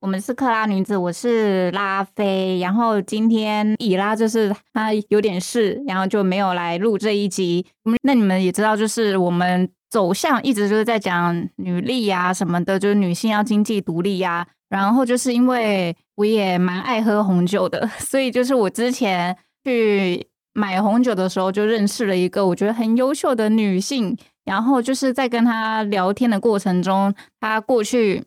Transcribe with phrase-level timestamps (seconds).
[0.00, 2.58] 我们是克拉女子，我是拉菲。
[2.58, 7.66] 然后今天以拉就是她有点事，然后就没有来录这一集。
[8.02, 9.70] 那你们也知道，就是我们。
[9.90, 14.46] 走向一直就是在讲女力呀什么的，就是女性要经济独立呀。
[14.68, 20.24] 然后就是因为我也蛮爱喝红酒的， 所以就是我之前去
[20.54, 24.16] 买红酒的时候，就认识了一个我觉得很优秀的女性。
[24.44, 28.22] 然后就是在跟她聊天的过程中，她过去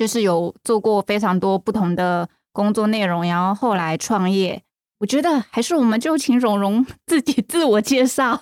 [0.00, 4.62] 就是有做过非常多不同的工作内容，然后后来创业。
[5.00, 8.40] 我觉得还是我们就请蓉蓉 自己自我介绍。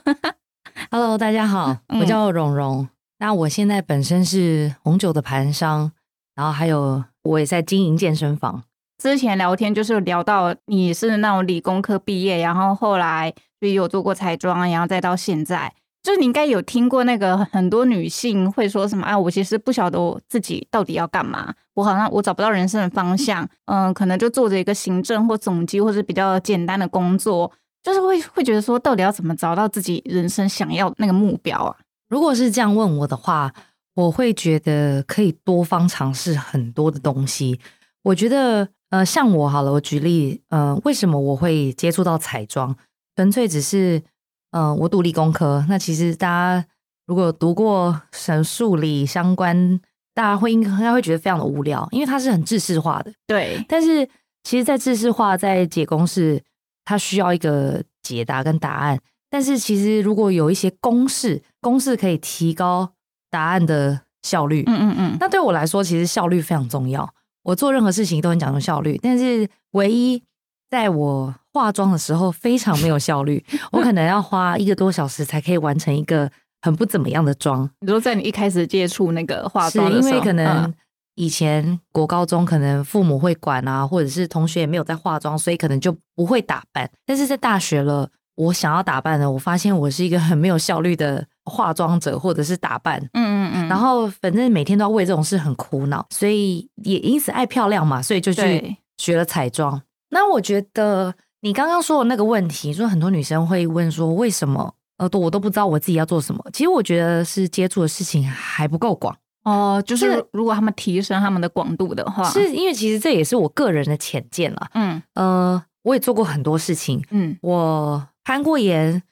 [0.88, 2.88] Hello，大家好，我叫蓉蓉。
[3.18, 5.90] 那我现在本身是红酒的盘商，
[6.36, 8.62] 然后还有我也在经营健身房。
[9.02, 27.50] 之前聊天就是聊到你是那种理工科毕业，然后后来就有做过彩妆，然后再到现在，就是你应该有听过那个很多女性会说什么啊，我其实不晓得我自己到底要干嘛，我好像我找不到人生的方向，嗯，可能就做着一个行政或总机或者比较简单的工作。
[27.80, 31.74] 就是会会觉得说，到底要怎么找到自己人生想要那个目标啊？
[32.08, 33.52] 如果是这样问我的话，
[33.94, 37.58] 我会觉得可以多方尝试很多的东西。
[38.02, 42.76] 我觉得，呃，像我好了，我举例，呃，为什么我会接触到彩妆？
[43.16, 44.02] 纯粹只是，
[44.50, 45.64] 嗯，我读理工科。
[45.68, 46.66] 那其实大家
[47.06, 49.80] 如果读过神数理相关，
[50.14, 53.12] 大家会应该会觉得非常的无聊，因为它是很知识化的。
[53.26, 54.08] 对，但是
[54.44, 56.42] 其实，在知识化，在解公式。
[56.90, 62.94] 它需要一个解答跟答案，但是其实如果有一些公式，公式可以提高
[63.28, 64.64] 答案的效率。
[64.66, 65.16] 嗯嗯嗯。
[65.20, 67.12] 那对我来说，其实效率非常重要。
[67.42, 70.22] 我做任何事情都很讲究效率，但是唯一
[70.70, 73.44] 在我化妆的时候非常没有效率。
[73.72, 76.30] 我可能要花一个多小时才可以完成一个
[76.62, 77.68] 很不怎么样的妆。
[77.80, 80.72] 你说在你一开始接触那个化妆的时候，因为可能。
[81.20, 86.88] 以前国高中可能父母会管啊，或者是同学也没有在化妆，所以可能就不会打扮。
[87.04, 93.00] 但是在大学了，我想要打扮呢，我发现我是一个很没有效率的化妆者，或者是打扮。
[93.14, 93.68] 嗯嗯嗯。
[93.68, 99.82] 然后反正每天都要为这种事很苦恼，所以也因此爱漂亮嘛，所以就去学了彩妆。
[100.10, 106.44] 那我觉得你刚刚说的那个问题，说很多女生会问说为什么呃，我都不知道我自己要做什么。
[106.52, 109.16] 其实我觉得是接触的事情还不够广。
[109.44, 114.68] 哦，就是如果他们提升他们的广度的话，是因为其实这也是我个人的浅见了。
[114.74, 117.02] 嗯呃，我也做过很多事情。
[117.10, 119.02] 嗯，我攀过岩，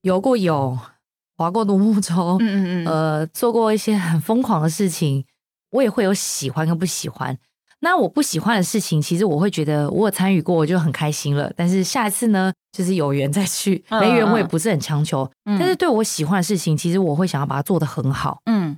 [0.00, 0.78] 游过泳，
[1.36, 2.38] 划过独木舟。
[2.40, 2.86] 嗯嗯嗯。
[2.86, 5.26] 呃，做过一些很疯狂的事情，
[5.70, 7.38] 我也会有喜欢跟不喜欢。
[7.84, 11.52] 那我不喜欢的事情，其实我会觉得我有参与过，我就很开心了。
[11.54, 15.30] 但是下一次呢，就是有缘再去，没缘我也不是很强求。
[15.44, 18.40] 但是对我喜欢的事情，其实我会想要把它做得很好。
[18.46, 18.76] 嗯。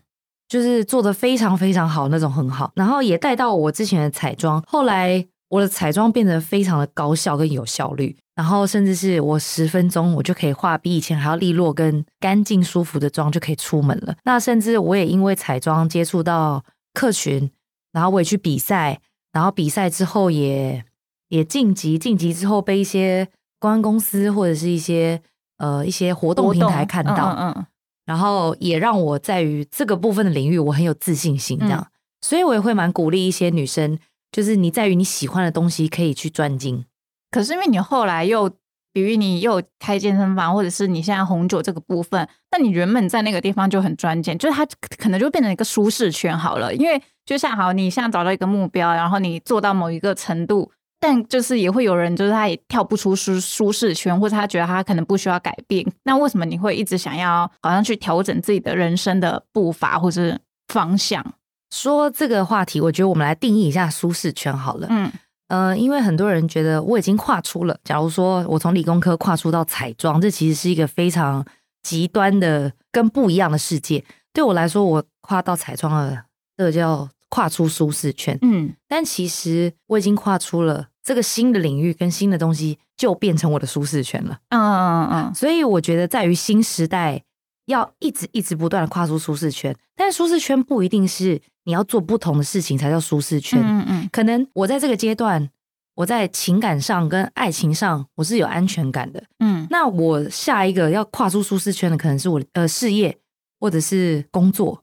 [0.49, 14.15] 就是做的非常非常好那种很好，然后也带到我之前的彩妆，后来我的彩妆变得非常的高效跟有效率，然后甚至是我十分钟我就可以画比以前还要利落跟干净舒服的妆就可以出门了。
[14.23, 16.63] 那甚至我也因为彩妆接触到
[16.95, 17.51] 客群，
[17.97, 19.01] 然后我也去比赛，
[19.33, 20.85] 然后比赛之后也
[21.29, 23.25] 也晋级，晋级之后被一些
[23.59, 25.23] 公关公司或者是一些
[25.57, 27.35] 呃一些活动平台看到。
[27.39, 27.67] 嗯
[28.05, 31.85] 然后也让我在于这个部分的领域，我很有自信心，这样，
[32.21, 33.99] 所以我也会蛮鼓励一些女生，
[34.31, 36.85] 就是你在于你喜欢的东西可以去专精。
[37.33, 38.49] 可是因为你后来又，
[38.97, 46.75] 比如你又开健身房，或者是你现在红酒这个部分，那你原本在那个地方就很专精，就是它可能就变成一个舒适圈好了。
[46.75, 50.73] 因为就像好，你现在找到一个目标，然后你做到某一个程度。
[50.99, 55.87] 但就是也会有人，就是他也跳不出舒舒适圈，或者他觉得他可能不需要改变。
[56.05, 61.23] 那为什么你会一直想要好像去调整自己的人生的步伐或是方向？
[61.71, 64.87] 说这个话题，我觉得我们来定义一下舒适圈好了。
[64.89, 65.13] 嗯
[65.49, 67.79] 呃，因为很多人觉得我已经跨出了。
[67.85, 71.45] 假如说我从理工科跨出到彩妆，这其实是一个非常
[71.83, 74.05] 极端的跟不一样的世界。
[74.33, 76.25] 对我来说，我跨到彩妆了，
[76.57, 77.09] 这个叫。
[77.29, 84.39] 跨出舒适圈，嗯，但其实我已经跨出了这个新的领域跟新的东西，就变成我的舒适圈了。
[84.51, 87.21] 嗯嗯嗯嗯，所以我觉得在于新时代
[87.67, 93.61] 要一直一直不断的跨出舒适圈，但是舒适圈不一定是你要做不同的事情才叫舒适圈。
[93.63, 95.51] 嗯嗯，可能我在这个阶段，
[95.97, 99.23] 我在情感上跟爱情上我是有安全感的。
[99.41, 103.19] 嗯，那我下一个要跨出舒适圈的可能是我呃事业
[103.61, 104.83] 或者是工作。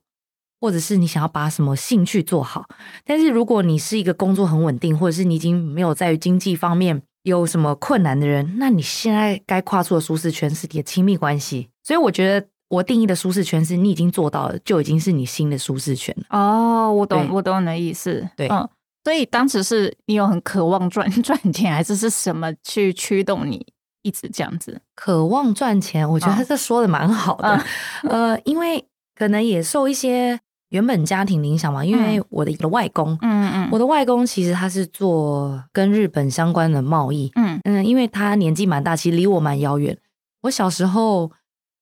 [0.61, 2.65] 或者是你想要把什么兴趣做好。
[3.03, 11.67] 但是如果你是一个工作很稳定，或者是你已经没有在于经济方面有什么困难的人，那你现在该跨出的舒适圈是你的亲密关系。
[11.83, 16.25] 所以我觉得我定义的舒适圈是你已经做到了，就已经是你新的舒适圈了。
[16.37, 18.27] 哦，我懂，我懂你的意思。
[18.35, 18.67] 对，嗯，
[19.03, 23.65] 所以当时是你有很渴望赚 赚钱，还是是什么去驱动你
[24.01, 26.09] 一直这样子渴望赚钱？
[26.09, 27.63] 我觉得这说的蛮好的。
[28.03, 28.85] 呃，因为
[29.15, 30.39] 可能也受一些。
[30.73, 39.95] 原本家庭影响嘛，因为我的一个外公，嗯嗯，我的外公其实他是做跟日本相关的贸易，嗯嗯，因为他年纪蛮大，其实离我蛮遥远。
[40.41, 41.31] 我小时候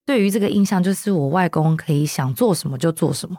[0.04, 3.36] 对于这个印象就是我外公可以想做什么就做什么，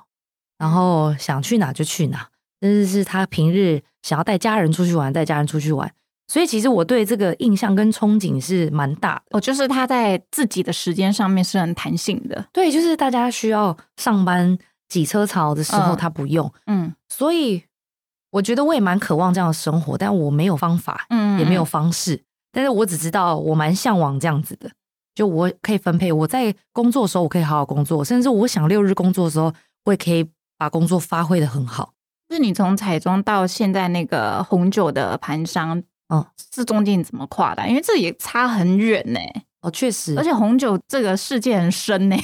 [0.57, 2.29] 然后想去哪就去哪，
[2.61, 5.91] 甚至是他平日想要带家人出去玩，带家人出去玩。
[6.27, 9.37] 所以其实我对这个印象跟憧憬是蛮大的。
[9.37, 12.45] 哦，就是他在自己的时间上面是很弹性的。
[12.53, 14.57] 对，就是大家需要上班。
[14.89, 17.63] 挤车潮的时候，他不用，嗯，所以
[18.29, 22.21] 我觉得我也蛮渴望这样的生活，但我没有方法，嗯，也没有方式，
[22.51, 24.69] 但是我只知道我蛮向往这样子的，
[25.15, 29.53] 就我可以分配，我在工作的时候我可以好好工作，甚至我想六日工作的时候，
[29.85, 30.27] 我也可以
[30.57, 31.93] 把工作发挥的很好。
[32.29, 37.67] 是你从彩妆到现在那个红酒的盘商，嗯，这中间怎么跨的？
[37.67, 39.19] 因为这也差很远呢。
[39.61, 42.17] 哦，确实，而且红酒这个世界很深呢。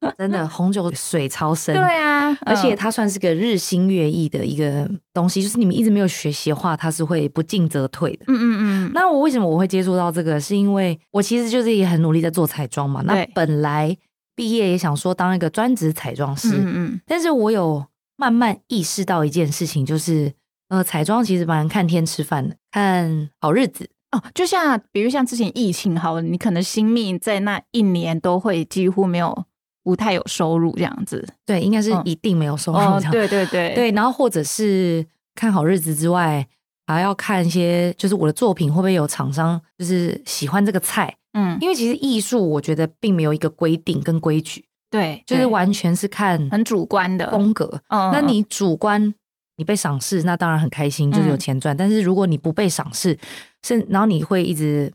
[0.16, 8.24] 真的红酒水超深，对啊，而且它算是个日新月异的一个东西，就是你们一直没有学习的话，它是会不进则退的。
[8.28, 8.90] 嗯嗯嗯。
[8.94, 10.40] 那我为什么我会接触到这个？
[10.40, 13.02] 是因为我其实就是也很努力在做彩妆嘛。
[13.04, 13.94] 那本来
[14.34, 17.00] 毕业也想说当一个专职彩妆师，嗯嗯。
[17.06, 17.84] 但是我有
[18.16, 20.32] 慢慢意识到一件事情，就是
[20.68, 24.22] 呃，彩妆其实蛮看天吃饭的，看好日子哦。
[24.34, 29.44] 就像比如像之前疫情好了，你可能新命在那一年都会几乎没有。
[29.82, 33.10] 不太有收入这样子，对，应该是一定没有收入这样。
[33.10, 35.04] 对对对对，然后或者是
[35.34, 36.46] 看好日子之外，
[36.86, 41.16] 还要看一些，就是我的作品会不会有厂商就是喜欢这个菜。
[41.32, 47.80] 嗯，因为其实艺术我觉得并没有一个规定跟规矩，对，就是完全是看很主观的风格。
[47.88, 49.14] 嗯，那你主观
[49.56, 51.76] 你被赏识，那当然很开心，就是有钱赚。
[51.76, 53.16] 但是如果你不被赏识，
[53.62, 54.92] 是然后你会一直。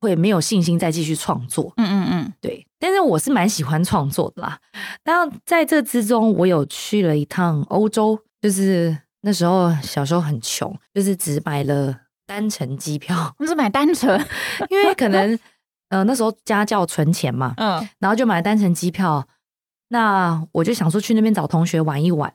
[0.00, 1.87] 会没有信心再继续创作，嗯。
[2.78, 4.58] 但是我是蛮喜欢创作的啦。
[5.04, 11.94] 然后在这之中，我有去了一趟欧洲，就是那时候小时候很穷，就是只买了
[12.26, 13.34] 单程机票。
[13.38, 14.18] 我是买单程，
[14.70, 15.38] 因为可能
[15.88, 19.26] 呃那时候家教存钱嘛，嗯，然后就买单程机票。
[19.88, 22.32] 那我就想说去那边找同学玩一玩。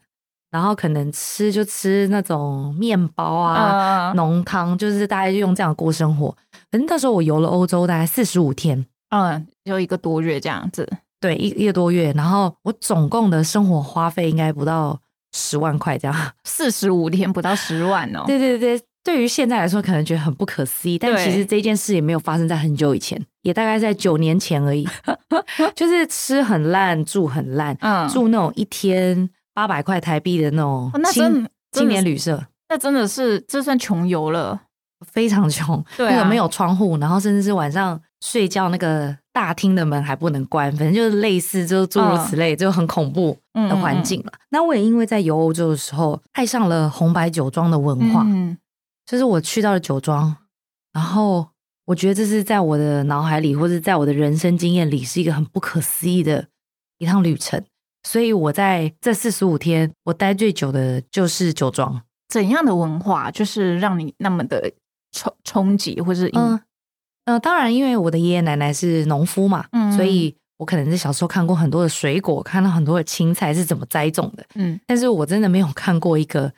[0.51, 6.29] 然后可能吃就吃那种面包啊、浓汤，就是大概就用这样过生活。
[6.69, 10.89] 反正那时候我游了欧洲大概四十五天，嗯，就一个多月这样子。
[11.21, 12.11] 对，一一个多月。
[12.13, 14.99] 然后我总共的生活花费应该不到
[15.33, 16.15] 十万块这样。
[16.43, 18.23] 四十五天不到十万哦。
[18.25, 24.87] 对对对，对于现在来说可能觉得很不可思议，但其实这件事也没有发生在很久以前，也大概在九年前而已。
[25.75, 29.29] 就是吃很烂，住很烂，嗯，住那种一天。
[29.55, 34.59] 八百块台币的那种青青年旅社，那真的是这算穷游了，
[35.05, 35.85] 非常穷。
[35.99, 44.31] 那个没有窗户，然后甚至是晚上睡觉那个大厅的门还不能关，反正就是类似，就诸如此类，就很恐怖的环境了。
[44.49, 48.25] 那我也因为在游欧洲的时候爱上了红白酒庄的文化，
[49.05, 50.33] 就是我去到了酒庄，
[50.93, 51.49] 然后
[51.83, 56.47] 我觉得这是在我的脑海里或者在我的人生经验里是一个很不可思议的
[56.99, 57.61] 一趟旅程。
[58.07, 62.01] 所以我在这四十五天，我待最久的就是酒庄。
[62.29, 64.71] 怎样的文化就是让你那么的
[65.11, 66.59] 冲冲击，或是嗯
[67.25, 76.53] 呃，当然，因为我的爷爷奶奶是农夫嘛，嗯，所以我可能在小时候看过很多的水果，看到很多的青菜是怎么栽种的，嗯，但是我真的没有看过一个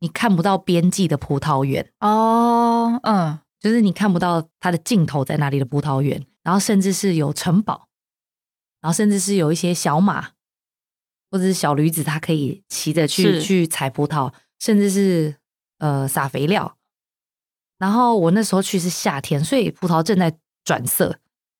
[0.00, 7.88] 你看不到边际的葡萄园哦，嗯，就是你看不到它的尽头在哪里的葡萄园，然后甚至是有城堡，
[8.80, 10.30] 然后甚至是有一些小马。
[11.32, 15.36] 或者是小驴子，它可以骑着去去采葡萄，甚至是
[15.78, 16.76] 呃撒肥料。
[17.80, 20.32] 然后我那时候去是夏天，所以葡萄正在
[20.62, 21.16] 转色，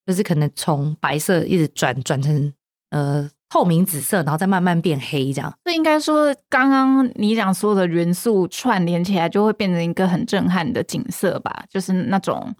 [0.06, 2.52] 就是可能从白色一直转转成
[2.90, 5.52] 呃透明紫色，然后再慢慢变黑这样。
[5.64, 11.64] 这应该说，刚刚你讲所有的元素串联起来，就会变成一个很震撼的景色吧？
[11.68, 12.54] 就是那种，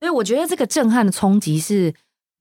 [0.00, 1.94] 所以我觉得这个震撼的冲击是。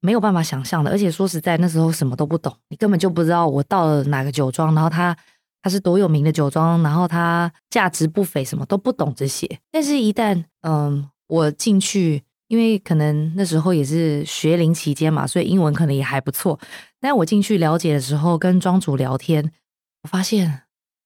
[0.05, 5.15] 没有办法想象的，而且说实在，那时候什么都不懂，你根本就不知道我到了哪个酒庄，然后它
[5.63, 9.47] 它是多有名的酒庄，然后它价值不菲，什么都不懂这些。
[9.71, 16.59] 但是，一旦嗯我进去，因为可能那时候也是学龄期间嘛，所以英文可能也还不错。
[16.99, 19.53] 但我进去了解的时候，跟庄主聊天，
[20.01, 20.63] 我发现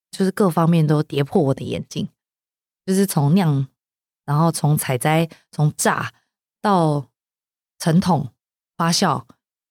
[0.09, 2.09] 就是各方面都跌破我的眼镜，
[2.83, 3.67] 就是从酿，
[4.25, 6.11] 然后从采摘，从榨
[6.63, 7.05] 到
[7.77, 8.29] 成桶
[8.75, 9.23] 发酵，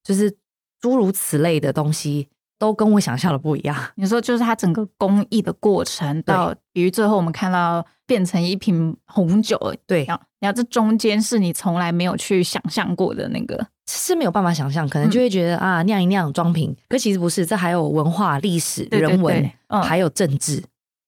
[0.05, 0.39] 就是
[0.81, 2.29] 诸如此类的东西。
[2.59, 3.77] 都跟我想象的不一样。
[3.97, 10.05] 你说，就是它整个工艺的过程，到比如最后我们看到变成一瓶红酒，对，
[10.41, 20.63] 然后这中间是你从来没有去想象过的那个，是没有办法想象，可能就会觉得啊，酿一酿装瓶，可其实不是，这还有文化、历史、人文，还有政治，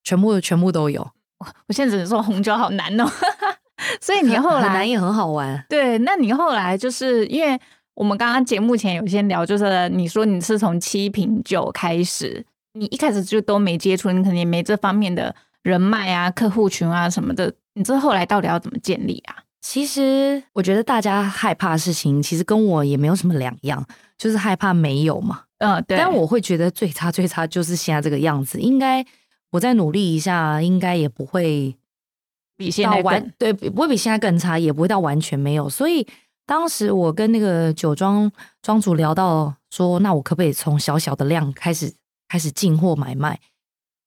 [0.05, 1.09] 全部全部都有。
[1.69, 3.07] 我现在只能说红酒好难哦，
[4.01, 5.65] 所以你后来难也很好玩。
[5.69, 7.59] 对，那你后来就是因为。
[7.99, 17.53] 我们刚刚节目前有先聊，就是你说你是从七品酒开始，你一开始就都没接触，你肯定没这方面的人脉啊、客户群啊什么的。
[17.75, 19.35] 你这后来到底要怎么建立啊？
[19.61, 23.85] 其实我觉得大家害怕的事情，其实跟我也没有什么两样，
[24.17, 25.43] 就是害怕没有嘛。
[25.59, 25.99] 嗯，对。
[25.99, 29.05] 但我会觉得最差最差就是现在这个样子，应该
[29.51, 31.75] 我再努力一下，应该也不会
[32.57, 36.07] 比现在完对，不会比现在更差，也不会到完全没有，所以。
[36.49, 41.93] 当时我跟那个酒庄庄主聊到说，那我可不可以从小小的量开始
[42.27, 43.39] 开始进货买卖？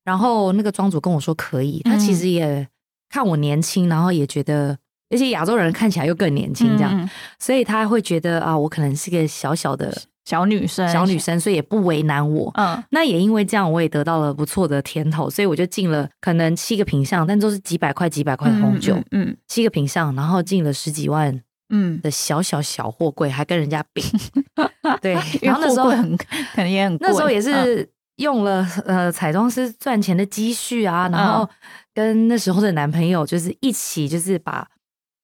[0.04, 1.82] 然后那个庄主跟我说可以。
[1.84, 2.68] 他其实也
[3.10, 4.76] 看我年轻，然后也觉得，
[5.12, 7.08] 而且亚洲人看起来又更年轻，这样，
[7.38, 9.96] 所以他会觉得啊，我可能是个小小的
[10.26, 12.52] 小女生，小女生，所以也不为难我。
[12.56, 18.98] 嗯，那也因为这样，我也得到了不错的甜头，所以我就进了可能七个品相，但都是几百块、几百块的红酒。
[19.12, 21.40] 嗯，七个品相，然后进了十几万。
[21.72, 24.04] 嗯的小小小货柜还跟人家比，
[25.02, 26.16] 对， 然后那时候很
[26.56, 31.50] 可能也很，那时候也是用了呃彩妆师赚钱的积蓄啊，然后
[31.94, 34.68] 跟那时候的男朋友就是一起就是把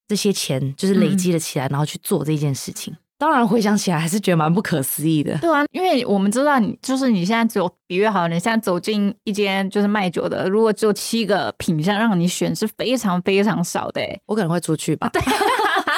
[0.07, 2.95] 这些钱就是累积了起来，然后去做这件事情。
[3.19, 5.35] 当然回想起来还是觉得蛮不可思议的。
[5.39, 13.99] 对啊，因为我们知道你就是你现在只有比喻好，你现在走进一间就是卖酒的，如果只有七个品相让你选，是非常非常少的。
[14.27, 15.09] 我可能会出去吧。
[15.11, 15.19] 对。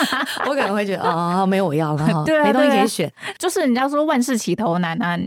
[0.48, 3.12] 我可能会觉得哦，没有我要了哈， 没东西可以选。
[3.38, 5.18] 就是人家说万事起头难啊，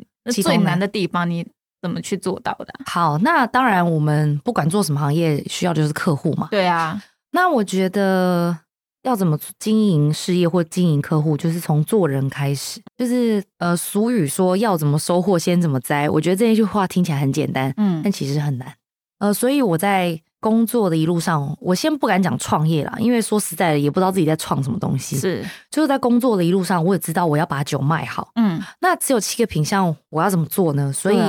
[0.42, 1.46] 最难的地方你
[1.80, 2.72] 怎么去做到的？
[2.86, 6.48] 好，那当然我们不管做什么行业，需要就是客户嘛。
[6.50, 7.02] 对啊，
[7.32, 8.56] 那我觉得
[9.02, 12.80] 要怎么经营事业或经营客户，就是从做人开始。
[12.96, 18.74] 就是呃，俗语说要怎么收获先怎么栽，我觉得这一句话听起来很简单，嗯，但其实很难。
[19.18, 20.20] 呃，所以我在。
[20.42, 25.16] 工作的一路上，我先不敢讲创业啦，因为说实在的，也不知道自己在创什么东西。
[25.16, 28.32] 是，就是在工作的一路上，我也知道我要把酒卖好。
[28.34, 30.92] 嗯，那只有七个品相，我要怎么做呢？
[30.92, 31.22] 所以，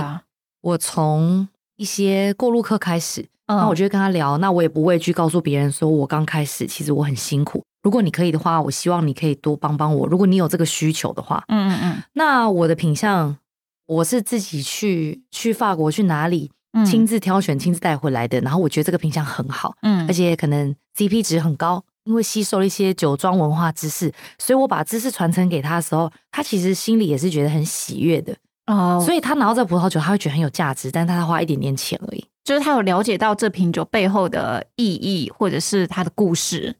[0.61, 4.39] 我从一些过路客开始，那我就会跟他聊。
[4.39, 7.63] 那我也不畏惧告诉别人说，我刚开始，其实我很辛苦。
[7.83, 10.07] 如果你可以的话，我希望你可以多帮帮我。
[10.07, 13.37] 如果你有这个需求的话，嗯嗯嗯，那我的品相，
[13.85, 16.49] 我是自己去去法国去哪里？
[16.85, 29.01] 亲自挑选、亲自带回来的，然后我觉得这个品相很好，嗯，而且可能 CP 值很高，因为吸收了一些酒庄文化知识，所以我把知识传承给他的时候，他其实心里也是觉得很喜悦的哦。
[29.05, 36.75] 所以他拿到这葡萄酒，他会觉得很有价值，但他花一点点钱而已，就是他有了解到这瓶酒背后的意义，或者是它的故事，对。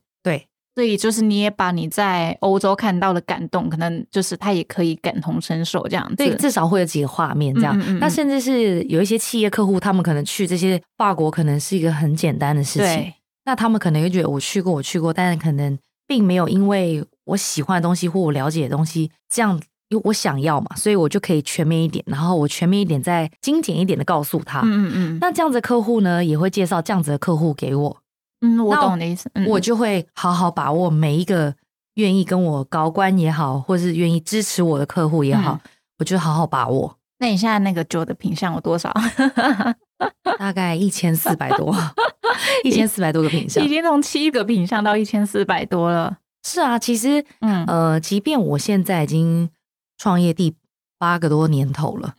[0.74, 6.16] 所以就是你也把你在欧洲看到的感动，可能就是他也可以感同身受这样子。
[6.16, 7.78] 对，至少会有几个画面这样。
[8.00, 13.12] 那甚至是有一些企业客户，他们可能去这些法国，可能是一个很简单的事情。
[13.44, 15.78] 那他们可能会觉得我去过，我去过，但是可能
[16.08, 19.54] 并没有因为我喜欢的东西或我了解的东西这样，
[19.90, 24.60] 因为我想要嘛，所以我就可以全面一点，然后我全面一点，再精简一点的告诉他。
[24.60, 25.18] 嗯嗯嗯。
[25.20, 27.96] 那这样子客户呢，也会介绍这样子的客户给我。
[28.44, 29.30] 嗯，我懂你的意思。
[29.48, 31.54] 我就会好好把握每一个
[31.94, 35.58] 愿意跟我高官也好，或是愿意支持我的客户也好，
[35.98, 36.98] 我就好好把握。
[37.18, 38.92] 那你现在那个酒的品相有多少？
[40.38, 41.74] 大概一千四百多，
[42.64, 46.18] 一千四百多个品相，已经从七个品相到一千四百多了。
[46.42, 49.48] 是啊，其实，嗯呃，即便我现在已经
[49.96, 50.54] 创业第
[50.98, 52.14] 八个多年头了，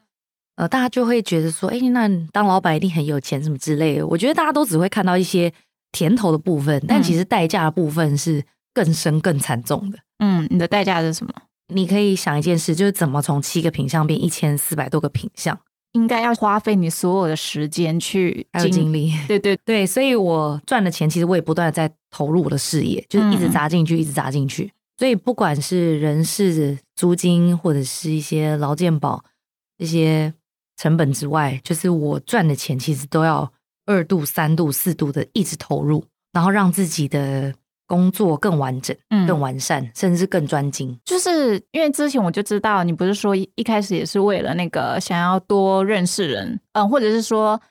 [0.56, 4.08] 呃，大家就会觉得说，哎，那当老板一定很有钱什么之类的。
[4.08, 5.54] 我觉得大家都只会看到一些。
[5.96, 9.98] 甜头的部分，但其实代价的部分是更深、更惨重的。
[10.20, 11.32] 嗯，你的代价是什么？
[11.74, 15.58] 你可以想一件事，就是怎么从七个品相变一千四百多个品相，
[15.94, 19.14] 应该要花费你所有的时间去还有精力。
[19.26, 24.70] 对对对，所以我赚的钱，其实我也不断的在投入我的事业，就是一直砸进去，一直砸进去。
[24.98, 29.24] 所以不管是人事、租金，或者是一些劳健保
[29.78, 30.34] 这些
[30.76, 33.50] 成本之外，就是我赚的钱，其实都要。
[33.86, 37.54] 二度、三度、四度的一直投入，然后让自己的
[37.88, 38.96] 工作更完整、
[39.28, 41.00] 更完善，甚至更专精。
[41.06, 47.62] 就是因为之前我就知道，你不是说一开始也是为了那个想要多认识人，嗯，或者是说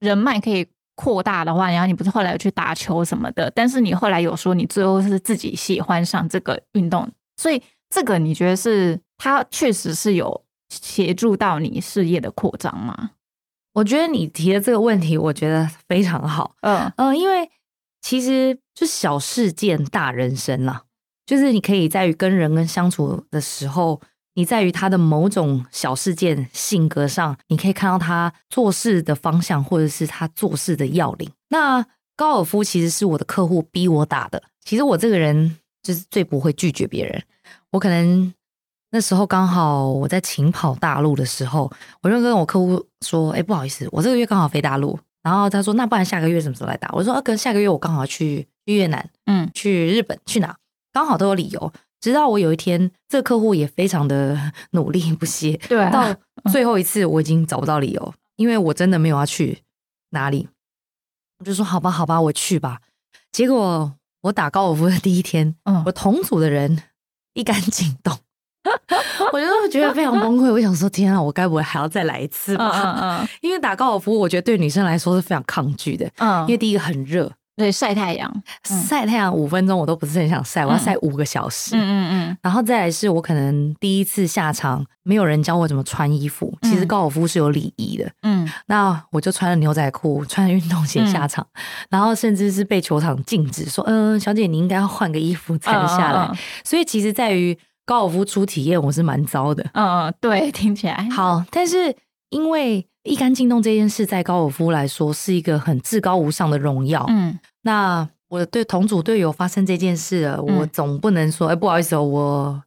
[0.00, 13.12] 人脉可以扩大的话，然后你不是后来去打球什么的，但是你后来有说你最后是自己喜欢上这个运动，所以这个你觉得是它确实是有协助到你事业的扩张吗？
[13.78, 16.56] 我觉得你提的这个问题，我觉得非常好。
[16.62, 17.48] 嗯嗯，因为
[18.00, 20.82] 其实就小事件大人生啦，
[21.24, 24.00] 就是你可以在于跟人跟相处的时候，
[24.34, 31.30] 你在于他的某种小事件性格上，你可以看到他做事的方向，或者是他做事的要领。
[31.50, 34.42] 那高尔夫其实是我的客户逼我打的。
[34.64, 37.22] 其实我这个人就是最不会拒绝别人，
[37.70, 38.34] 我可能。
[38.90, 41.70] 那时候刚好我在勤跑大陆的时候，
[42.02, 50.56] 我就跟我客户说：“哎，不好意思，我这个月刚好飞大陆。”然后他说：“那不然下个月什么时候来打？”我说：“啊，哥，下个月我刚好去去越南，嗯，去日本，去哪？
[50.92, 54.38] 刚好都有理由。”直到我有一天，这个客户也非常的
[54.70, 56.14] 努力不懈，对，到
[56.50, 59.64] 最后一次我已经找不到理由，因为我真的没有要去
[60.10, 60.48] 哪里。
[61.40, 62.78] 我就说：“好吧，好吧，我去吧。”
[63.32, 63.92] 结果
[64.22, 66.84] 我打高尔夫的第一天，嗯，我同组的人
[67.34, 68.16] 一杆进洞。
[69.32, 73.26] 我就觉得非常崩溃， 我想说天啊，我该不会还要再来一次吧？
[73.40, 76.08] 因为打高尔夫，我觉得对女生来说是非常抗拒的。
[76.18, 78.30] 嗯，因为第一个很热，对，晒太阳，
[78.64, 81.76] 晒太阳五分钟我都不是很想晒，我要晒五个小时。
[81.76, 82.38] 嗯嗯嗯。
[82.42, 86.56] 然后再来是我可能第一次下场，没有人教我怎么穿衣服。
[86.62, 88.10] 其实高尔夫是有礼仪的。
[88.22, 88.48] 嗯。
[88.66, 91.46] 那我就穿了牛仔裤，穿了运动鞋下场，
[91.90, 96.30] 然后甚至是被球场禁止说：“嗯，小姐你应该要换个衣服才能下来。”
[96.64, 97.58] 所以其实在于。
[97.88, 101.08] 高尔夫初体验我是蛮糟的，嗯，对，听起来。
[101.08, 101.96] 好，但是
[102.28, 112.62] 因为一杆进洞这件事，在高尔夫来说是一个很至高无上的荣耀，嗯，那我对同组队友发生这件事了，我总不能说，哎，不好意思哦，我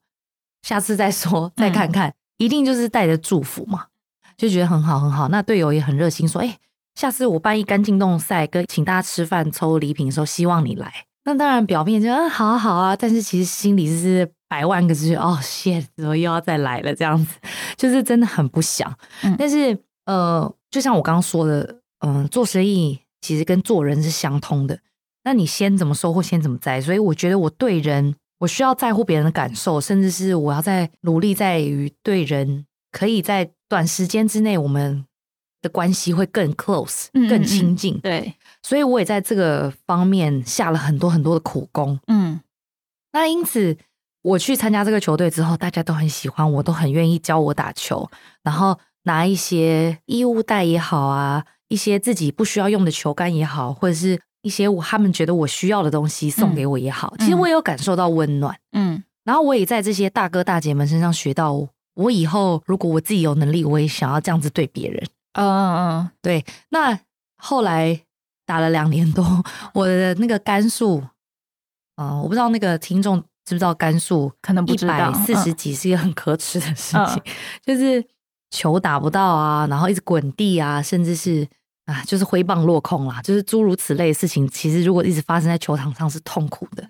[0.63, 3.85] 下次再说，再看看，一定就是带着祝福嘛，
[4.35, 6.57] 就觉得很好很好，那队友也很热心，说，哎，
[6.95, 10.91] 下次我办一杆进洞赛，跟请大家吃饭抽礼品的时候，希望你来，
[11.23, 14.31] 那当然表面就嗯好啊好啊，但是其实心里是。
[14.51, 16.93] 百万个字哦，shit，，怎么又要再来了？
[16.93, 17.37] 这样子
[17.77, 18.93] 就是真的很不想。
[19.37, 24.77] 但是呃，就像我刚刚说的，嗯，做生意其实跟做人是相通的。
[25.23, 26.81] 那你先怎么收获，先怎么栽。
[26.81, 35.05] 所以我觉得我对人，我需要在乎别人的感受，甚至是我要在努力在于对人，可以在短时间之内，我们
[35.61, 37.97] 的关系会更 close，更亲近。
[37.99, 41.99] 对，所以我也在这个方面下了很多很多的苦功。
[42.07, 42.41] 嗯，
[43.13, 43.77] 那因此。
[44.23, 48.07] 我去参加这个球队之后，大家都很喜欢我，都很愿意教我打球，
[48.43, 66.45] 然后拿一些衣物袋也好啊，一些自己不需要用的球杆也好，或者是一些我他们觉得我需要的东西送给我也好，其实我也有感受到温暖，嗯，然后我也在这些大哥大姐们身上学到，我以后如果我自己有能力，我也想要这样子对别人，嗯嗯嗯，对。
[66.69, 66.99] 那
[67.37, 68.01] 后来
[68.51, 69.23] 打了两年多，
[69.73, 71.01] 我的那个杆数，
[71.95, 73.23] 嗯，我不知道那个听众。
[73.43, 77.21] 知不知道杆数可能一百四十几是一个很可耻的事情，
[77.65, 78.05] 就是
[78.51, 81.45] 球打不到啊，然后一直滚地啊，甚至是
[81.85, 84.47] 啊，就是挥棒落空啦，就是诸如此类的事情。
[84.47, 86.87] 其实如果一直发生在球场上是痛苦的。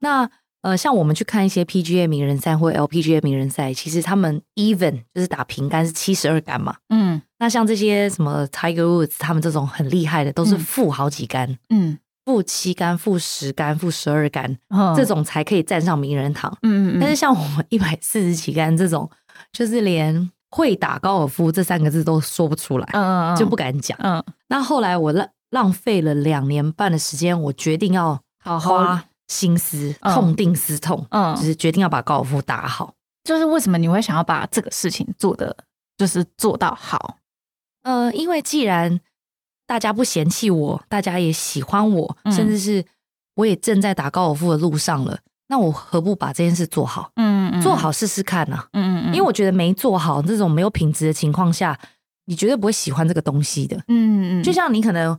[0.00, 0.28] 那
[0.62, 6.76] 呃，像我们去看一些 PGA 名人赛或 LPGA 名人赛，其实他们 even 就是打平杆是七十二杆嘛。
[6.88, 11.58] 嗯，那像这些什么 Tiger Woods 他们这种很厉害的，都是负好几杆。
[11.68, 11.98] 嗯。
[12.24, 14.56] 负七杆、负十杆、负十二杆，
[14.96, 16.50] 这种才可以站上名人堂。
[16.62, 19.10] 嗯嗯但是像我们一百四十几杆这种，
[19.52, 23.98] 就是连会打高尔夫这三个字都说不出来，嗯嗯就不敢讲。
[24.00, 24.24] 嗯。
[24.48, 32.94] 那后来我浪浪费了两年半的时间，我决定要好花心思、痛定思痛，嗯，就是决定要把高尔夫打好。
[33.22, 35.54] 就是为什么你会想要把这个事情做的，
[35.98, 37.18] 就是做到好？
[37.84, 39.00] 呃，因为既然
[39.66, 42.84] 大家不嫌弃我，大家也喜欢我，甚至是
[43.36, 45.18] 我也正在打高尔夫的路上了。
[45.48, 47.12] 那我何不把这件事做好？
[47.16, 48.64] 嗯嗯，做好试试看呢？
[48.72, 51.78] 嗯嗯嗯，因为我觉得没做好这种没有品质的情况下，
[52.24, 53.76] 你绝对不会喜欢这个东西的。
[53.88, 55.18] 嗯嗯，就像你可能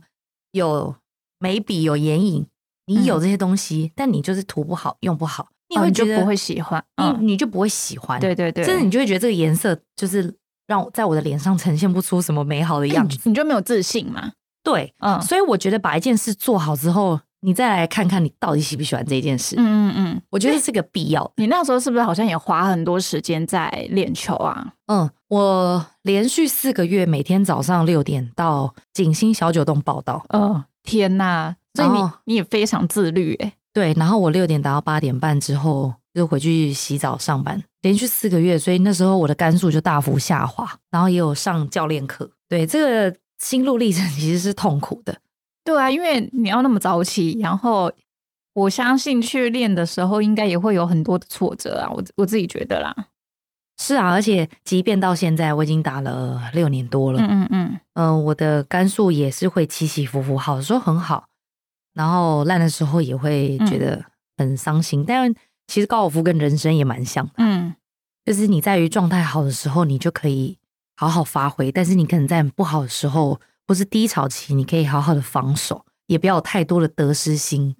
[0.50, 0.94] 有
[1.38, 2.46] 眉笔、有眼影，
[2.86, 6.84] 你有这些东西，但你就是涂不好、用不好，你会觉得不会喜欢，
[7.20, 8.20] 你你就不会喜欢。
[8.20, 10.36] 对对对，甚至你就会觉得这个颜色就是。
[10.66, 14.32] 让我在我的脸上呈现不出什么美好的样子，你就没有自信吗？
[14.62, 19.54] 对，嗯，所以我觉得把一件事做好之后，你再来看看你到底喜不喜欢这件事。
[19.56, 21.30] 嗯嗯嗯，我觉得是个必要。
[21.36, 24.72] 你那时候是不是好像也花很多时间在练球啊？
[24.88, 30.24] 嗯，我连续四个月每天早上六点到景星小酒洞报道。
[30.30, 31.54] 嗯，天哪！
[31.74, 33.52] 所以你你也非常自律哎。
[33.76, 42.30] 对，然后我六点打到八点半之后就回去洗澡上班，连续四个月，所以那时候我的肝数就大幅下滑，然后也有上教练课。
[42.48, 45.14] 对，这个心路历程其实是痛苦的。
[45.62, 47.92] 对啊，因为你要那么早起，然后
[48.54, 52.96] 我相信去练的时候应该也会有很多的挫折啊，我我自己觉得啦。
[53.78, 61.26] 是啊，而且即便到现在，我已经打了六年多了，嗯嗯嗯，嗯，我的肝数也是会起起伏伏，好的时候很好，
[61.96, 64.04] 然后烂的时候也会觉得
[64.36, 65.02] 很伤心。
[65.04, 65.34] 但
[65.66, 67.74] 其实高尔夫跟人生也蛮像的，嗯，
[68.24, 70.58] 就是你在于状态好的时候，你就可以
[70.96, 77.74] 好好发挥；但是你可能在不好的时候，或是低潮期，你可以好好的防守，也不要有太多的得失心。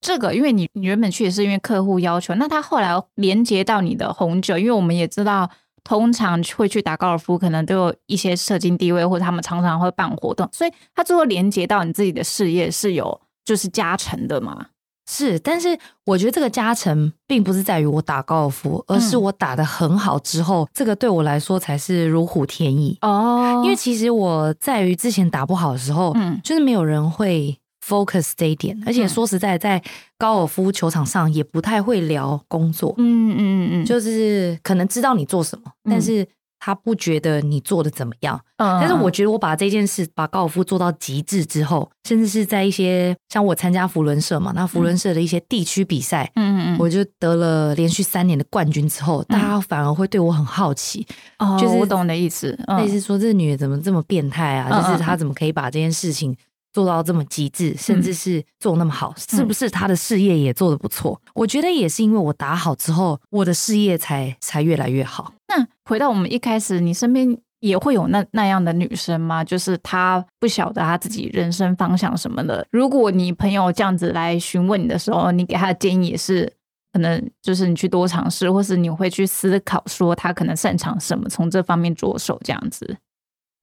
[0.00, 5.48] 这个，因为你你原本去也是因为客户要求，那他后来连接到你的红酒，因为我们也知道，
[5.84, 14.66] 通常会去打高尔夫，可能都有一些社经地位，或者他们常常会办活动，所以他最后连接到你自己的事业是有就是加成的嘛？
[15.10, 23.60] 是，但是我觉得这个加成并不是在于我打高尔夫，而是我打的很好之后，这个对我来说才是如虎添翼哦。
[23.64, 27.58] 因为其实我在于之前打不好的时候，嗯，就是没有人会。
[27.84, 29.82] focus 这一点，而且说实在，在
[30.16, 32.94] 高尔夫球场上也不太会聊工作。
[32.96, 36.24] 嗯嗯嗯嗯，就是可能知道你做什么，但是
[36.64, 38.40] 他不觉得你做的怎么样。
[38.58, 51.04] 嗯但是我觉得我把这件事把高尔夫做到极致之后，甚至是在一些像我参加福伦社嘛，那福伦社的一些地区比赛，嗯嗯嗯，我就得了连续三年的冠军之后，大家反而会对我很好奇。
[51.40, 54.70] 哦，就是我懂的意思，类似说这女的怎么这么变态啊？
[54.70, 56.36] 就是她怎么可以把这件事情。
[56.74, 61.20] 做到这么极致，甚至是做那么好，是不是他的事业也做得不错？
[61.34, 65.34] 我觉得也是因为我打好之后，我的事业才才越来越好。
[65.56, 69.44] 那回到我们一开始，你身边也会有那那样的女生吗？
[69.44, 72.66] 就是她不晓得她自己人生方向什么的。
[72.70, 76.52] 如果你朋友这样子来询问你的时候，你给他的建议也是，
[76.92, 82.96] 可能就是你去多尝试，或是你会去思考说他可能擅长什么，从这方面着手这样子。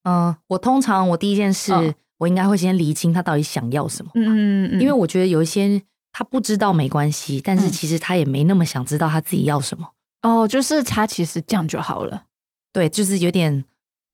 [0.03, 1.95] 嗯，我通常我第一件事。
[2.19, 9.87] 我应该会先厘清他到底想要什么，嗯嗯因为我觉得有一些他不知道没关系，但是其实他也没那么想知道他自己要什么。
[10.21, 12.23] 哦，就是他其实这样就好了。
[12.73, 13.65] 对，就是有点。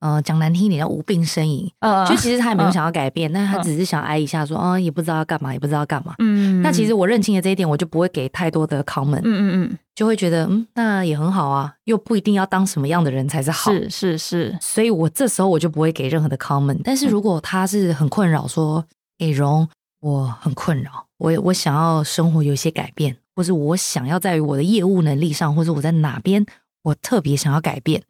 [0.01, 6.13] 呃，讲难听一点叫无病呻吟，呃，就其实他也没有想要改变，但是他只是想挨一下，说，哦，也不知道要干嘛，也不知道干嘛。
[6.19, 9.21] 嗯，那其实我认清了这一点，我就不会给太多的 comment。
[9.21, 13.71] 嗯嗯嗯，就会觉得，嗯，那也很好啊，又不一定要当什么样的人才是好。
[13.71, 16.81] 是是是，所以我这时候我就不会给任何的 comment。
[16.83, 18.85] 但是如果他是很困扰，说，
[19.17, 19.67] 哎，荣，
[20.01, 26.45] 我很困扰，我我想要生活有一些改变，或是我想要在于我的业务能力上，或者我在哪边
[26.83, 28.03] 我特别想要改变，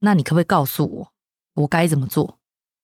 [0.00, 1.12] 那你可不可以告诉我？
[1.54, 2.38] 我该怎么做？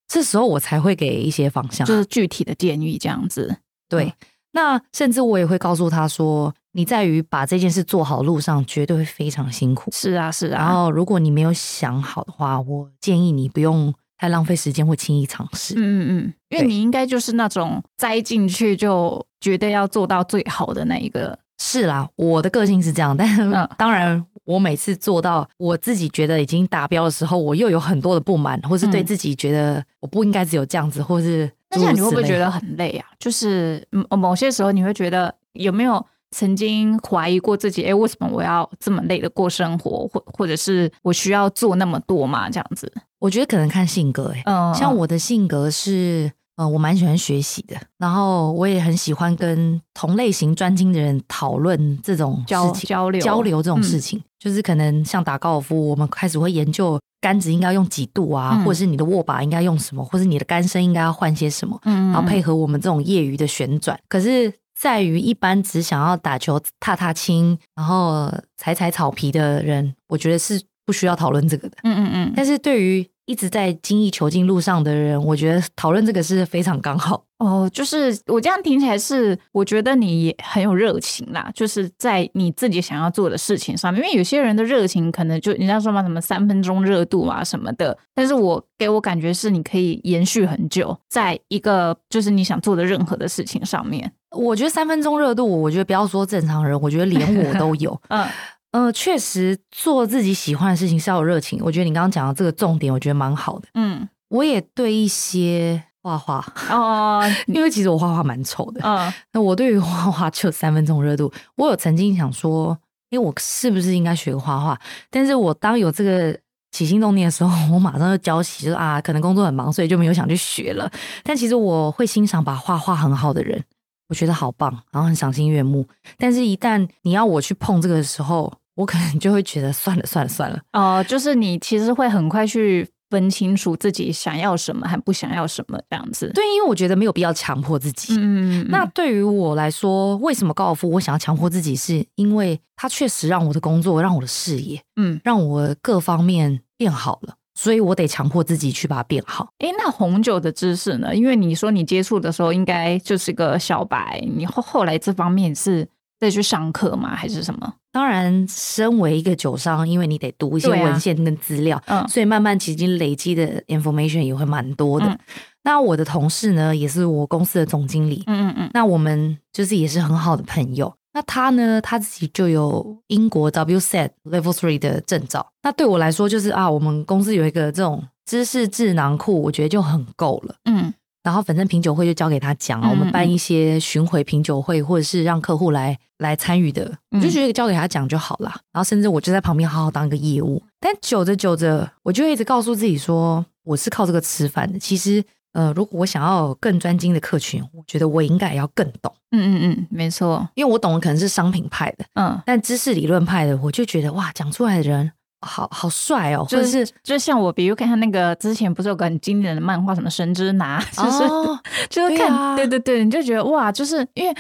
[0.06, 3.58] 这时候我才会给一些方向，就是具体的建议这样子。
[3.88, 4.12] 对，
[4.52, 10.58] 那甚至我也会告诉他说：“你在于把这件事做好路上，绝对会非常辛苦。”是啊，是啊。
[10.58, 15.74] 然后，如果你没有想好的话，我建议你不用太浪费时间或轻易尝试。
[15.76, 21.38] 嗯嗯嗯，因为你应该就是那种栽进去就绝对要做到最好的那一个。
[21.59, 23.29] 是啦，我的个性是这样，但
[23.77, 24.25] 当然。
[24.44, 33.07] 我每次做到我自己觉得已经达标的时候，我又有很多的不满，或是对自己觉得我不应该只有这样子，或是那像你会不会觉得很累啊？
[33.21, 37.85] 就是某些时候你会觉得有没有曾经怀疑过自己？
[37.85, 40.09] 哎，为什么我要这么累的过生活？
[40.09, 42.49] 或或者是我需要做那么多嘛？
[42.49, 44.33] 这样子，我觉得可能看性格。
[44.35, 46.33] 哎，嗯，像我的性格是。
[46.59, 54.21] 嗯，我蛮喜欢学习的，然后我也很喜欢跟同类型专精的人讨论这种交交流交流这种事情。
[54.38, 63.99] 就是可能像打高尔夫，我们开始会研究杆子应该用几度啊，或者是你的握把应该用什么，或者你的杆身应该要换些什么，嗯然后配合我们这种业余的旋转。
[64.09, 71.77] 可是，在于一般只想要打球、踏踏青，然后踩踩草皮的人，我觉得是不需要讨论这个的。
[71.83, 72.33] 嗯嗯嗯。
[72.37, 77.68] 但是对于一直在精益求精路上的人，我觉得讨论这个是非常刚好哦。
[77.70, 84.02] 就是我这样听起来是，我觉得你很有热情啦，就是在你自己想要做的事情上面。
[84.02, 94.10] 因为有些人的热情可能就人家说嘛，什么三分钟热度啊什么的，但是我给我感觉是你可以延续很久，在一个就是你想做的任何的事情上面。
[94.30, 98.00] 我觉得三分钟热度，我觉得不要说正常人，我觉得连我都有。
[98.08, 98.26] 嗯。
[98.72, 101.59] 呃，确实做自己喜欢的事情是要有热情。
[101.64, 103.68] 我觉得你刚刚讲的这个重点，我觉得蛮好的。
[103.74, 108.81] 嗯，我也对一些画画哦， 因为其实我画画蛮丑的。
[108.85, 111.33] 嗯，那我对于画画就三分钟热度。
[111.57, 112.78] 我有曾经想说，
[113.11, 114.78] 哎，我是不是应该学画画？
[115.11, 116.38] 但是我当有这个
[116.70, 120.90] 起心动念的时候，我马上就交起，就是啊，可能工作很忙，所以就没有想去学了。
[121.24, 123.64] 但其实我会欣赏把画画很好的人。
[124.09, 125.87] 我觉得好棒，然后很赏心悦目。
[126.16, 130.61] 但是，一旦你要我去碰这个的时候，我可能就会觉得算了，算了，算了。
[130.73, 136.31] 哦，就是你其实会很快去分清楚自己想要什么和不想要什么这样子。
[136.35, 138.14] 对，因为我觉得没有必要强迫自己。
[138.18, 141.75] 嗯，那对于我来说，为什么高尔夫我想要强迫自己？
[141.75, 147.35] 是因为它确实让我的工作、让我的事业，嗯，让我各方面变好了。
[147.59, 149.49] 所以我得强迫自己去把它变好。
[149.59, 151.12] 哎，那红酒的知识呢？
[151.12, 155.85] 因为你说你接触的时候应该就是个小白，你后后来这方面是
[156.21, 157.16] 再去上课吗？
[157.16, 157.75] 还是什么？
[157.90, 165.18] 当然，身为一个酒商，因为你得读一些文献跟资料，嗯，所以慢慢其实累积的 information 也会蛮多的。
[165.64, 170.94] 那我的同事呢，也是我公司的总经理，嗯嗯嗯，那我们就是也是很好的朋友。
[171.18, 171.81] 那他呢？
[171.81, 175.44] 他自己就有英国 WSET Level Three 的证照。
[175.64, 180.54] 那对我来说，就是啊，我们公司有一个这种知识智囊库，我觉得就很够了。
[180.66, 188.48] 嗯，然后反正品酒会就交给他讲啊，我们办一些巡回品酒会，或者是让客户来来参与的，我就觉得交给他讲就好了。
[188.72, 190.62] 然后甚至我就在旁边好好当一个业务。
[190.78, 194.78] 但久着久着，我就一直告诉自己说，我是靠这个吃饭的。
[194.78, 195.24] 其实。
[195.52, 199.12] 呃，如果我想要更专精的客群，我觉得我应该要更懂。
[199.32, 211.18] 嗯嗯嗯，没错，因为我懂的可能是商品派的，嗯，但知识理论派的，我就觉得哇，讲出来的人好好帅哦，或者是就像我，比如看他那个之前不是有个很经典的漫画，什么神之拿，就是
[211.90, 214.37] 就是看，对对对，你就觉得哇，就是因为。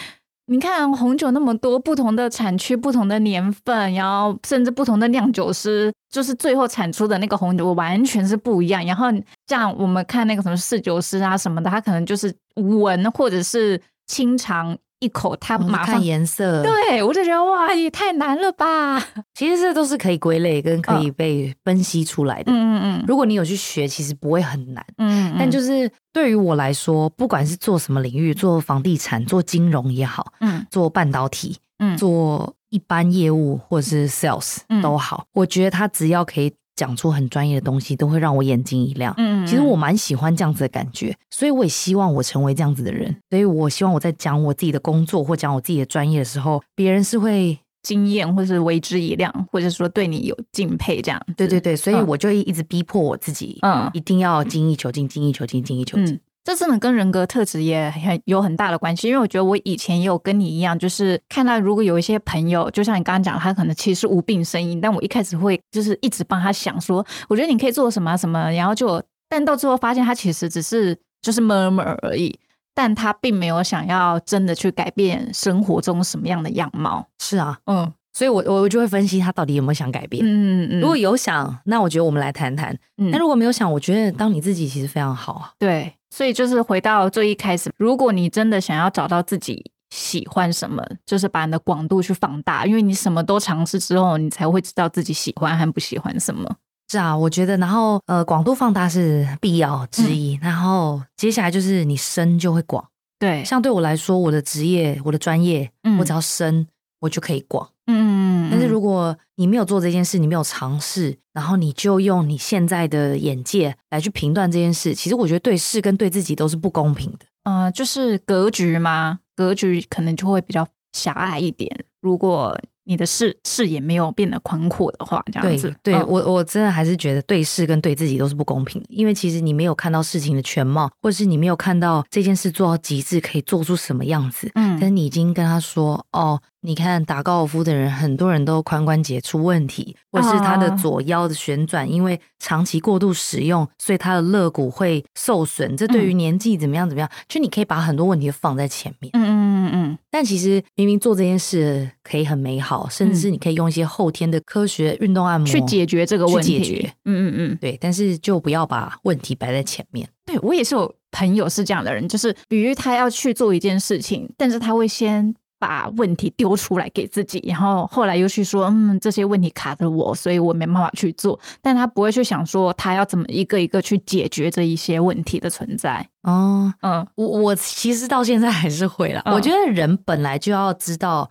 [0.50, 8.84] 你看红酒那么多不同的产区、不同的年份，然后甚至不同的酿酒师，就是最后产出的那个红酒完全是不一样。
[8.86, 9.08] 然后
[9.46, 14.76] 像我们看那个什么侍酒师啊什么的，他可能就是闻或者是清尝。
[15.00, 18.98] 一口，他马上颜色，对我就觉得哇，也太难了吧！
[19.34, 22.50] 其实这都是可以归类跟可以被分析出来的。
[22.52, 24.84] 嗯嗯嗯，如果你有去学，其实不会很难。
[24.98, 36.52] 嗯，但就是对于我来说，不管是做什么领域，做房地产、做金融也好，嗯，做半导体，嗯，做一般业务或者是 sales 都好，我觉得他只要可以。
[36.78, 39.12] 讲出很专业的东西，都会让我眼睛一亮。
[39.16, 43.16] 嗯，其实我蛮喜欢这样子的感觉，所以我也希望我成为这样子的人。
[43.30, 51.20] 所以我希望我在讲我自己的工作或讲我自己的专业的时候，别人是会惊艳，或是为之一亮，或者说对你有敬佩这样。
[51.36, 56.20] 对对对，所以我就一直逼迫我自己，嗯，一定要精益求精，精益求精，精益求精。
[56.48, 72.40] 这真的跟人格特质也很有很大的关系，因为我觉得我以前也有跟你一样，就是看到如果有一些朋友，就像你刚刚讲，他可能其实无病呻吟，但我一开始会就是一直帮他想说，我觉得你可以做什么什么，然后就，但到最后发现他其实只是就是 murmur 而已，
[72.74, 77.06] 但他并没有想要真的去改变生活中什么样的样貌。
[77.18, 80.24] 是啊，嗯，所以我我就会分析他到底有没有想改变。
[80.24, 82.74] 嗯嗯，如果有想，那我觉得我们来谈谈。
[82.96, 85.52] 那如果没有想，我觉得当你自己其实非常好啊。
[85.58, 85.92] 对。
[86.18, 96.56] 所以就是回到最一开始，如果你真的想要找到自己喜欢什么，就是把你的广度去放大，因为你什么都尝试之后，你才会知道自己喜欢和不喜欢什么。
[96.90, 102.84] 是啊，我觉得，然后呃，广度放大是必要之一，然后接下来就是你深就会广。
[103.20, 106.66] 对，像对我来说，我的职业、我的专业，我只要深，
[106.98, 107.68] 我就可以广。
[107.90, 117.20] 嗯，但是如果你没有做这件事，你没有尝试，然后你就用你现在的眼界来去评断这件事，其实我觉得对事跟对自己都是不公平的。
[117.44, 121.84] 呃，就是格局嘛，格局可能就会比较狭隘一点。
[122.02, 136.38] 如果你的视视野没有变得宽阔的话，这样子，对我我真的还是觉得对事跟对自己都是不公平的，因为其实你没有看到事情的全貌，或者是你没有看到这件事做到极致可以做出什么样子，嗯，但是你已经跟他说，哦。
[136.68, 145.74] 你看打高尔夫的人，很多人都髋关节出问题，或是他的左腰的旋转，因为长期过度使用，所以他的肋骨会受损。
[145.78, 149.10] 这对于年纪怎么样怎么样，就你可以把很多问题放在前面。
[149.14, 149.98] 嗯嗯嗯嗯。
[150.10, 156.58] 但其实明明做这件事可以很美好，甚至是你可以用一些后天的科学运动按摩去解决这个问题。
[156.58, 156.92] 解决。
[157.06, 157.58] 嗯嗯嗯。
[157.58, 160.06] 对，但是就不要把问题摆在前面。
[160.26, 165.34] 对我也是有朋友是这样的人，就是比如他要去做一件事情，但是他会先。
[165.58, 171.38] 把问题丢出来给自己，然后后来又去说，嗯，这些问题卡着我，所以我没办法去做。
[171.60, 176.08] 但他不会去想说，他要怎么一个一个去解决这一些问题的存在。
[176.22, 179.22] 哦，嗯，我我其实到现在还是会了。
[179.26, 181.30] 我觉得人本来就要知道。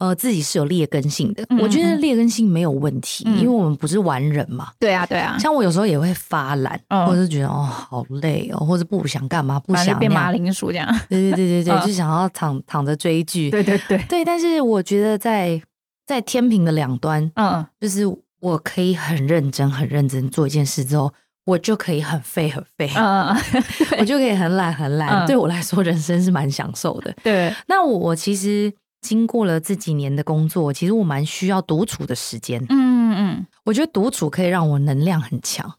[0.00, 4.72] 呃，自己是有劣根性的，我觉得劣根性没有问题，因为我们不是完人嘛。
[4.78, 5.36] 对啊，对啊。
[5.38, 10.88] 像我有时候也会发懒，或者是觉得哦好累哦，或者不想干嘛，不想变马铃薯这样。
[11.10, 13.50] 对对对对 对，就想要躺躺着追剧。
[13.50, 15.60] 对对对对，但是我觉得在
[16.06, 18.04] 在天平的两端，嗯，就是
[18.40, 21.12] 我可以很认真、很认真做一件事之后，
[21.44, 23.36] 我就可以很废很废，嗯，
[24.00, 25.26] 我就可以很懒很懒。
[25.26, 27.14] 对我来说，人生是蛮享受的。
[27.22, 32.60] 对，那我其实经过了这几年的工作，其实我蛮需要独处的时间。
[32.68, 35.74] 嗯嗯嗯，我觉得独处可以让我能量很强，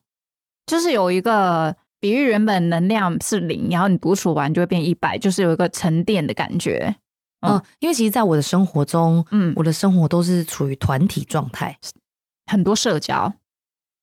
[0.65, 6.95] 就是有一个比喻，原本能量是零，然后你独处完就会变一百，就是有一个沉淀的感觉。
[7.41, 11.77] 嗯，因为其实，在我的生活中，嗯，我的生活都是处于团体状态，
[12.45, 13.33] 很多社交。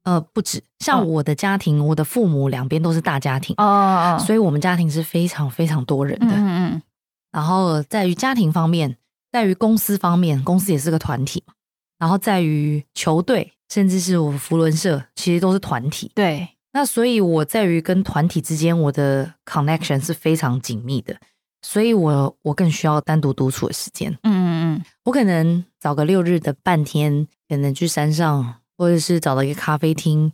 [0.05, 6.29] 呃，不止，像我的家庭，我的父母两边都是大家庭哦，所以我们家庭是非常非常多人的。
[6.29, 6.83] 嗯嗯。
[7.31, 8.97] 然后在于家庭方面，
[9.31, 11.55] 在于公司方面，公司也是个团体嘛。
[11.99, 16.11] 然后在于球队，甚至是我福伦社，其实都是团体。
[16.15, 16.49] 对。
[16.73, 21.17] 那所以我在于跟团体之间，我的 connection 是非常紧密的。
[21.63, 24.13] 所以我我更需要单独独处的时间。
[24.23, 24.85] 嗯嗯嗯。
[25.05, 28.57] 我可能找个六日的半天，可能去山上。
[28.81, 30.33] 或者是找到一个咖啡厅，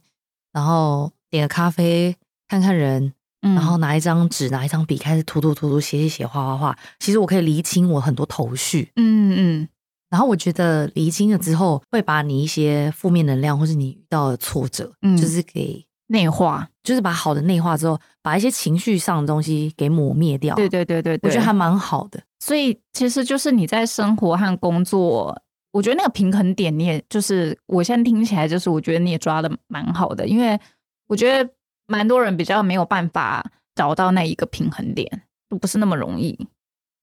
[0.53, 2.15] 然后点个咖啡，
[2.47, 3.15] 看看人，
[3.53, 6.79] 然后拿一张纸，拿一张笔，开始涂涂涂涂，写写写，画画画。
[6.99, 9.69] 其实我可以厘清我很多头绪，嗯嗯。
[10.11, 20.55] 然后我觉得厘清了之后，会把你一些负面能量，或是你遇到的挫折，嗯就是给内化，就是把好的内化之后，把一些情绪上的东西给抹灭掉。
[20.55, 22.23] 对对对对，我觉得还蛮好的。
[22.39, 25.37] 所以其实就是你在生活和工作。
[25.73, 30.57] 我觉得那个平衡点，你也就是我现在听起来，就是我觉得你也抓的蛮好的，因为
[31.09, 31.51] 我觉得
[31.87, 36.49] 蛮多人比较没有办法找到那一个平衡点，都不是那么容易。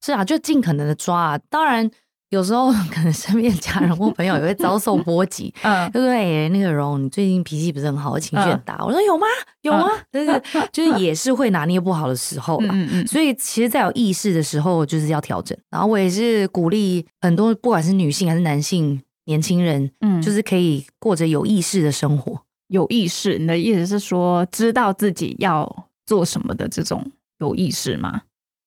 [0.04, 1.90] 是啊，就尽可能的抓，当然。
[2.32, 6.48] 有时候 可能身边家人或朋友也会遭受波及， 嗯，对不对？
[6.48, 8.82] 那个荣，你最近脾气不是很好，情绪很大。
[8.86, 9.28] 我说有吗？
[9.64, 9.90] 有吗？
[10.14, 10.42] 就是
[10.72, 12.70] 就是也是会拿捏不好的时候啦。
[12.72, 13.06] 嗯嗯。
[13.06, 15.58] 所以其实，在有意识的时候，就是要调整。
[15.70, 22.42] 然后我也是鼓励很多，不管是女性还是男性年轻人，嗯，就是可以过着有意识的生活。
[22.72, 27.06] 有意识，你的意思是说知道自己要做什么的这种
[27.40, 28.22] 有意识吗？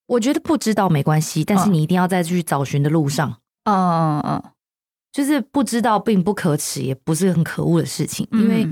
[0.07, 3.39] 我觉得不知道没关系，但是你一定要在去找寻的路上。
[3.65, 4.43] 嗯嗯嗯，
[5.11, 8.29] 就是不知道并不可耻，也不是很可恶的事情。
[8.33, 8.65] 因为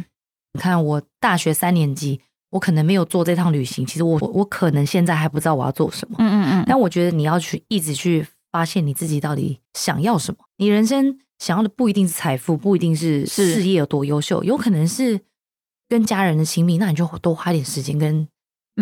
[0.52, 3.86] 你看，我大学三年级，我可能没有做这趟旅行。
[3.86, 6.16] 其实我我可能现在还不知道我要做什么。
[6.18, 6.64] 嗯嗯嗯。
[6.68, 10.44] 但我觉得你要去一直去发现你自己到底想要什么。
[10.58, 15.18] 你人生想要的不一定是财富，不一定是事业有多优秀，有可能是
[15.88, 16.78] 跟家人的亲密。
[16.78, 18.28] 那你就多花点时间跟。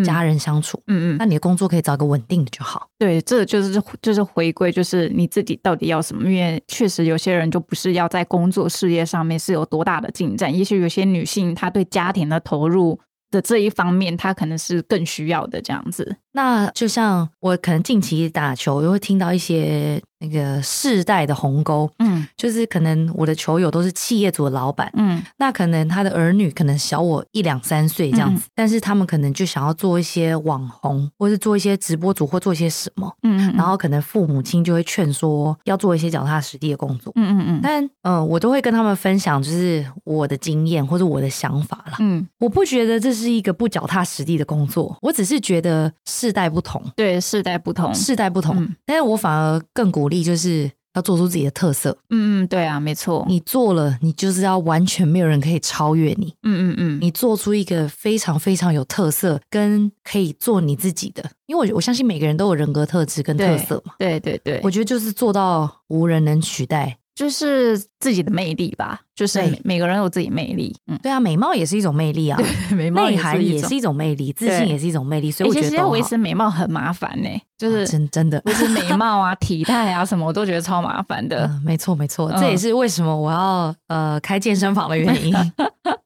[0.04, 2.86] 家人相处，嗯嗯，那你的工作可以找个稳定的就好。
[2.96, 6.22] 对，这就是就是回归，就是你自己到底要什么？
[6.30, 13.00] 因为确实有些人就不是要在工作事业上面是有多大的进展，也许有些女性她对家庭的投入
[13.32, 16.18] 的这一方面，她可能是更需要的这样子。
[16.32, 20.00] 那就像我可能近期打球，又会听到一些。
[20.22, 45.90] 那个世代的鸿沟，嗯，就是可能我的球友都是企业组的老板，嗯，那可能他的儿女可能小我一两三岁这样子，但是他们可能就想要做一些网红，或是做一些直播主，或做一些什么，嗯，然后可能父母亲就会劝说要做一些脚踏实地的工作，嗯嗯嗯，但嗯，我都会跟他们分享就是我的经验或者我的想法啦，嗯，我不觉得这是一个不脚踏实地的工作，我只是觉得
[46.20, 50.10] 世代不同，对，世代不同，世代不同，但是我反而更鼓。
[50.10, 51.96] 励就是要做出自己的特色。
[52.08, 53.24] 嗯嗯，对啊，没错。
[53.28, 56.34] 你做了，你就是要完全没有人可以超越你。
[56.42, 61.24] 嗯嗯嗯，你做出一个非常非常有特色，跟可以做你自己的。
[61.46, 63.94] 因为我我相信每个人都有人格特质跟特色嘛。
[63.98, 66.98] 对对对，我觉得就是做到无人能取代。
[67.14, 70.74] 就是自己的魅力吧，就是每个人有自己魅力。
[70.86, 72.38] 嗯，对啊，美貌也是一种魅力啊，
[72.72, 75.30] 美貌内涵也是一种魅力，自信也是一种魅力。
[75.30, 81.50] 所以我觉得要维持美貌很麻烦呢，就是真真的维持美 貌啊、体态啊什么，我都觉得超麻烦的。
[81.64, 85.46] 没错没错，这也是为什么我要呃开健身房的原因啊。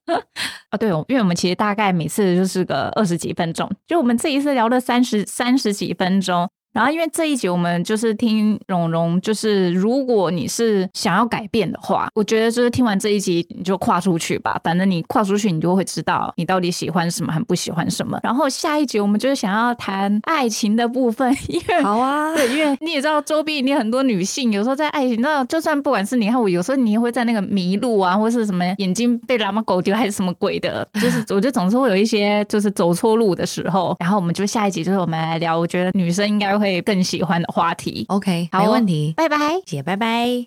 [0.79, 6.49] 对，因为我们其实大概每次就是个二十几分钟，就我们这一次聊了三十三十几分钟。
[6.75, 14.61] 然后，因为这一集我们就是听蓉蓉，就是如果你是想要改变的话，我觉得就是听完这一集你就跨出去吧。
[14.65, 18.19] 反正你跨出去，你就会知道你到底喜欢什么，很不喜欢什么。
[18.25, 33.95] 然后下一集我们就是想要谈爱情的部分，因为好啊，对，因为你也知道周边你很多女性有时候在爱情，那就算不管是你和我，有时候你也会在那个迷路啊，或是什么眼睛被拉嘛狗丢还是什么鬼的，就是我觉得总是会有一些就是走错路的时候。
[34.01, 36.64] 然后我们就下一集就是我们来聊，我觉得女生应该会。
[36.65, 40.43] 会更喜欢的话题，OK，好没问题，拜拜，姐，拜拜。